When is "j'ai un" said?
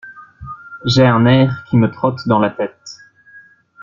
0.83-1.27